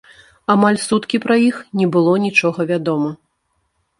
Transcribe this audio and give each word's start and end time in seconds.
Амаль 0.53 0.79
суткі 0.83 1.19
пра 1.25 1.35
іх 1.49 1.59
не 1.81 1.87
было 1.95 2.15
нічога 2.25 2.59
вядома. 2.71 3.09